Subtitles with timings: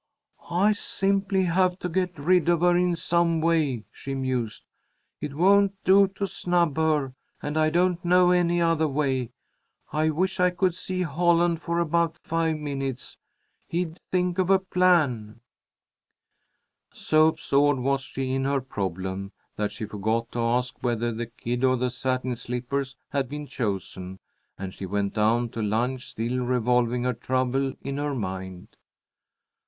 [0.49, 4.63] "I simply have to get rid of her in some way," she mused.
[5.19, 9.29] "It won't do to snub her, and I don't know any other way.
[9.93, 13.15] I wish I could see Holland for about five minutes.
[13.67, 15.41] He'd think of a plan."
[16.91, 21.63] So absorbed was she in her problem that she forgot to ask whether the kid
[21.63, 24.17] or the satin slippers had been chosen,
[24.57, 28.69] and she went down to lunch still revolving her trouble in her mind.